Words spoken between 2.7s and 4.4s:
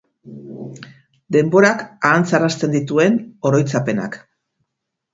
dituen oroitzapenak.